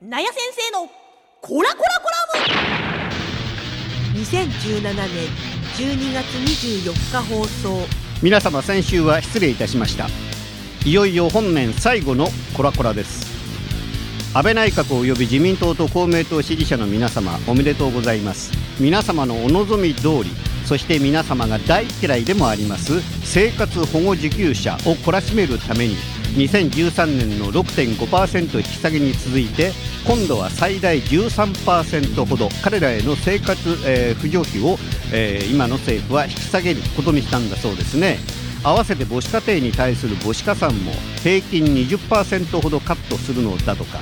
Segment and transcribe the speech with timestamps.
[0.00, 0.88] なや先生の
[1.40, 2.48] コラコラコラ
[4.14, 5.02] ム2017年
[5.76, 6.24] 12月
[6.86, 7.80] 24日放送
[8.22, 10.06] 皆様先週は失礼いたしました。
[10.84, 13.26] いよいよ本年最後のコラコラです。
[14.36, 18.52] 安倍内閣及び自民党と公明党支持者の皆様おめでとうございます。
[18.78, 20.30] 皆様のお望み通り
[20.64, 25.96] そして皆様が大嫌いでもあります生活保護受給者を懲らしめるために
[26.36, 29.72] 2013年の6.5%引き下げに続いて
[30.06, 34.78] 今度は最大13%ほど彼らへの生活、えー、扶助費を、
[35.12, 38.18] えー、今の政府は引き下げることにしたんだそうですね。
[38.64, 43.98] 合わせて母子家庭に対する母子加算も平均20%ほどカットするのだとか。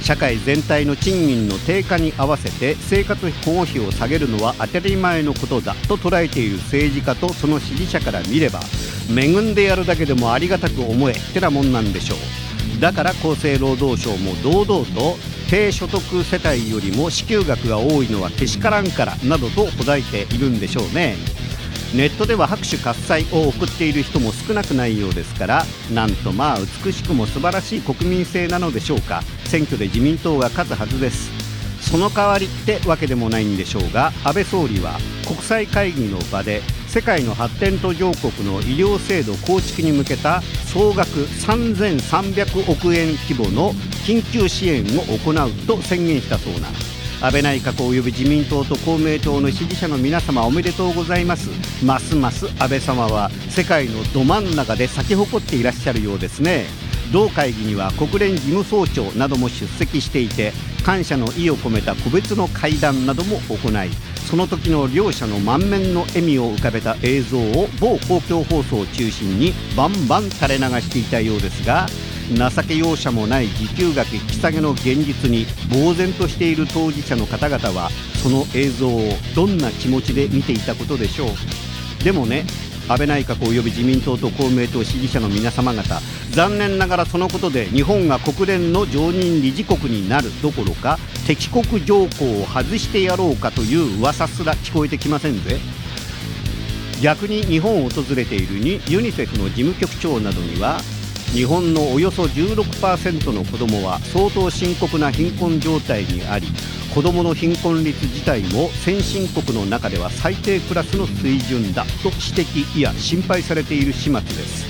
[0.00, 8.60] 社会全体の賃金の低下に合わせて生活保護費を下げるのは当たり前のことだと捉えている政治家とその支持者から見れば
[9.08, 12.80] 恵んでやるだけでもありがたく思えってなもんなんでしょう。
[12.80, 15.16] だから厚生労働省も堂々と
[15.48, 21.16] 低所得世帯よりも支給額が多いのはけしからんからなどと答えているんでしょうね。
[21.94, 29.22] ネットでは拍手喝采を送っている人も少なくないようですからなんとまあ美しくも素晴らしい国民性なのでしょうか。
[29.46, 31.30] 選挙で自民党が勝つはずです。
[31.80, 40.40] その代わりってわけでもないんでしょうが安倍総理は国際会議の場で世界の発展途上国の医療制度構築に向けた
[40.72, 43.72] 総額3300億円規模の
[44.06, 46.68] 緊急支援を行うと宣言したそうな。
[47.20, 51.50] 安倍内閣及び自民党と公明党の支持者の皆様おめでとうございます。
[51.84, 56.64] ますます安倍様は世界のど真ん中で咲き誇っていらっしゃるようですね。
[57.12, 60.52] 同会議には国連事務総長なども出席していて
[60.88, 63.90] 感謝の意を込めた個別の会談なども行い
[64.30, 71.88] その時の両者の満面の笑みを浮かべた映像を某公共放送を中心にバンバン垂れ流していたようですが
[72.32, 77.90] 情け容赦もない時給額引き下げの現実に呆然としている当事者の方々は
[78.22, 82.02] その映像をどんな気持ちで見ていたことでしょう？
[82.02, 82.46] でもね
[82.88, 86.00] 安倍内閣及び自民党と公明党支持者の皆様方
[86.30, 95.58] 残念ながらそのことで日本が国連の常任理事国になるどころか敵国条項を外してやろうかという噂すら聞こえてきませんぜ。
[97.02, 100.80] 逆に日本を訪れているにユニセフの事務局長などには
[101.32, 106.48] 日本のおよそ16%の子どもは相当深刻な貧困状態にあり
[106.94, 114.66] 子どもの貧困率自体も先進国の中では最低クラスの水準だと指摘いや心配されている始末です。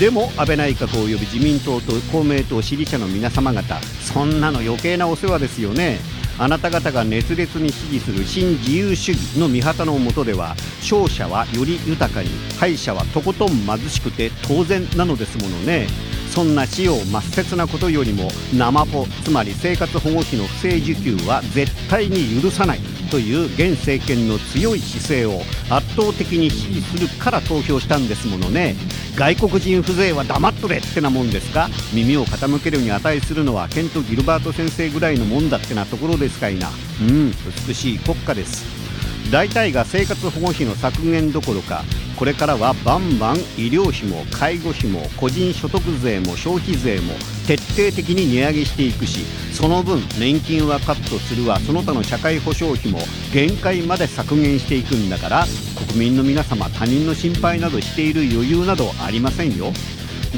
[0.00, 5.98] でも安倍内閣及び自民党と公明党支持者の皆様方そんなの余計なお世話ですよね。
[6.40, 15.86] あなた方が熱烈に支持する新自由主義の見旗のもとでは勝者はより豊かに敗者はとことん貧しくて当然なのですものね。
[16.30, 22.78] そんな死を抹殺なことよりも生ポつまり生活保護費の不正受給は絶対に許さない。
[23.10, 28.76] という現政権の強い姿勢を圧倒的に支持するから投票したんですものね。
[29.16, 31.68] 外国人風情は黙っとれってなもんですか？
[31.92, 36.70] 耳を傾けるに値するのはケント・ギルバート先生ぐらいのもんだってなところですかいな。
[37.00, 37.32] うん
[37.66, 38.64] 美しい国家です。
[39.30, 41.84] 大体が生活保護費の削減どころか
[42.20, 47.14] これからはバンバン医療費も介護費も個人所得税も消費税も
[47.46, 52.98] 徹底的に値上げしていくしその分年金はカットするわその他の社会保障費も
[53.32, 55.46] 限界まで削減していくんだから
[55.88, 59.72] 国民の皆様他人の心配などしている余裕などありませんよ。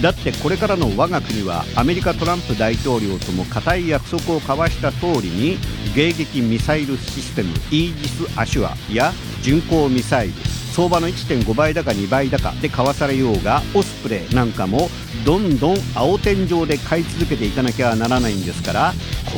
[0.00, 5.58] だってこれからの我が国はアメリカトランプ大統領とも固い約束を交わした通りに
[5.94, 14.88] 迎撃ミサイルシステムイージス・アシュアや巡航ミサイル相場の1.5倍だか2倍だかで買わされようがオスプレイなんかも
[15.24, 18.94] どんどん青天井で買い続けていかなきゃならないんですから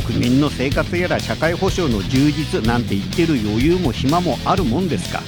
[0.06, 5.22] 国民の生活やら社会保障の充実なんて言ってる余裕も暇もあるもんですか。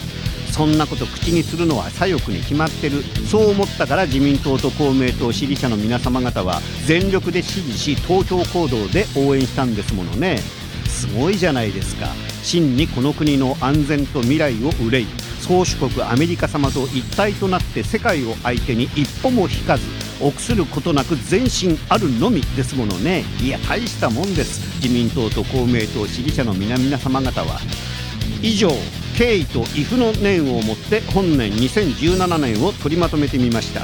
[0.56, 3.02] そんなこと口にするのは左翼に決まってる。
[3.30, 10.38] そう思ったから自民党と公明党支持者の皆様方は全力で支持し投票行動で応援したんですものね。
[10.88, 12.06] すごいじゃないですか。
[12.46, 15.06] 真にこの国の安全と未来を憂い
[15.40, 19.84] 宗主国アメリカ様と一体となって世界を相手に一歩も引かず
[20.20, 23.24] 臆することなく前進あるのみですものね。
[23.42, 24.80] いや大したもんです。
[24.80, 27.58] 自民党と公明党支持者の皆々様方は。
[28.42, 28.70] 以上
[29.18, 33.82] 敬意と畏怖の念をもって本年2017年を取りまとめてみました。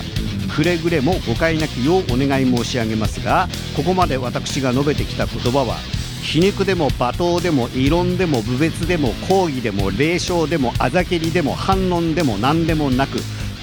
[0.55, 5.77] くれぐれも誤解なきようお願い申し上げますがここまで私が述べてきた言葉は
[6.23, 13.19] 皮肉でも罵倒でも異論でも侮蔑でも抗議でも霊障でもあざけりでも反論でも何でもなく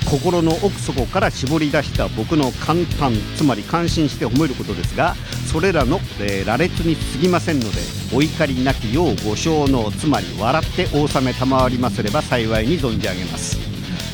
[0.10, 5.16] 心の奥底から絞り出した僕の簡単つまり感心して褒めることですが
[5.52, 7.78] それらの、えー、羅列に過ぎませんので
[8.14, 13.69] お怒りなきようご承納つまり笑ってお納め賜りますれば幸いに存じ上げます。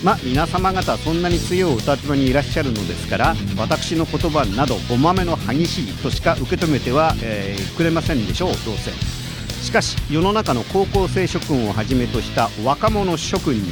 [0.05, 8.91] ま皆様方そんなに強いお立場にいらっしゃるのですから私の言葉などお豆の激しいとしか受け止めては、えー、くれませんでしょうどうせ。
[9.63, 13.63] しかし世の中の高校生諸君をはじめとした若者諸君に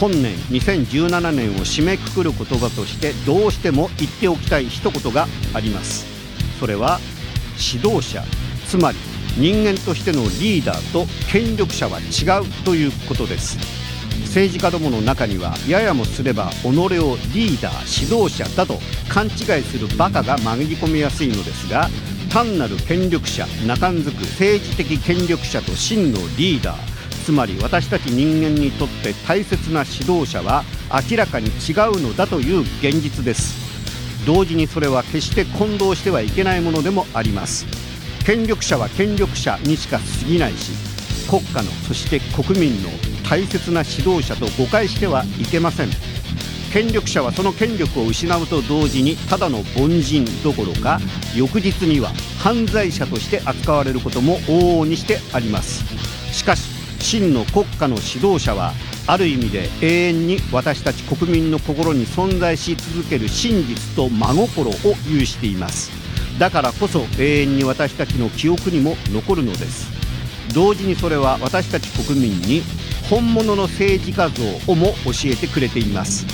[0.00, 6.04] 本年2017年を締めくくる言葉としてどうしても言っておきたい一言があります。
[6.58, 6.98] それは
[7.72, 8.24] 指導者
[8.66, 8.98] つまり
[9.38, 13.85] 人間としてのリーダーと権力者は違うということです。
[14.36, 18.78] 政治家どもの中にはややもすれば己をリーダー指導者だと
[19.08, 21.88] 勘違いするバカが紛り込みやすいのですが
[22.30, 26.78] 単なる権力者中んづく政治的権力者と真のリーダー。
[27.24, 30.64] つまり私たち人間にとって大切な指導者は
[31.10, 33.56] 明らかに違うのだという現実です。
[34.26, 37.64] 同時にそれは決して混同してはいけないものでもあります。
[38.26, 40.72] 権力者は権力者にしか過ぎないし
[41.30, 42.90] 国家のそして国民の
[43.28, 45.88] 大切な指導者と誤解してはいけません。
[46.72, 51.00] 権力者はその権力を失うと同時にただの凡人どころか
[51.34, 55.84] 翌日には犯罪者として扱われることも往々にしてあります。
[56.32, 56.68] しかし
[56.98, 58.72] 真の国家の指導者は
[59.06, 64.74] ある意味で永遠に私たち国民の心に存在し続ける真実と真心を
[65.08, 65.90] 有しています。
[66.38, 69.86] だからこそ永遠に私たちの記憶にも残るのです。
[70.52, 72.62] 同時にそれは私たち国民に
[73.08, 74.42] 本物の政治家像
[74.72, 76.26] をも教えてくれています。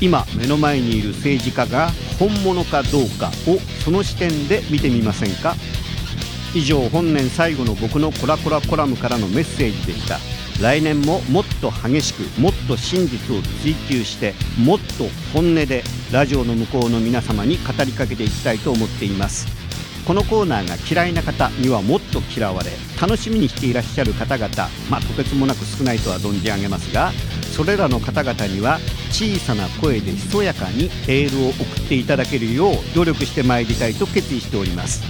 [0.00, 5.54] 今目の前にいる政治家が本物かどうかをその視点で見てみませんか？
[6.54, 10.18] 以上本年最後の僕のコラコラコラムからのメッセージでした。
[10.62, 15.82] 来年ももっと激しくもっと真実を追求してもっと本音で
[16.12, 19.63] ラジオの向こうの皆様に語りかけていきたいと思っています。
[20.06, 22.70] このコーナーが嫌いな方にはもっと嫌われ
[23.00, 27.12] 楽しみにしていらっしゃる方々まあとてつもなく少ないとは存じ上げますが
[27.56, 28.78] それらの方々には
[29.10, 35.02] 小さな声でひそやかにエールを送っていただけるよう努力してまいりたいと決意しております。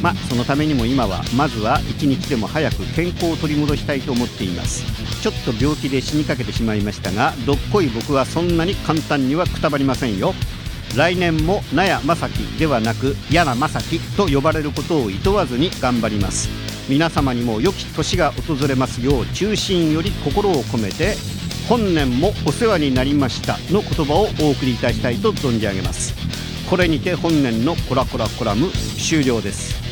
[0.00, 4.84] まあそのためにも今はまずは一日でも早く健康を取り戻したいと思っています。
[5.20, 10.34] ちょっと病気で死にかけてしまいましたがどっこい僕はそんなに簡単にはくたばりませんよ。
[10.96, 16.48] 来年も納屋正樹ではなく柳正樹と呼ばれることを厭わずに頑張ります。
[16.88, 21.16] 皆様にも良き年が訪れますよう中心より心を込めて
[21.68, 26.14] 本年もお世話になりましたの言葉をお送りいたしたいと存じ上げます。
[26.68, 29.83] これにて本年のコラコラコラム終了です。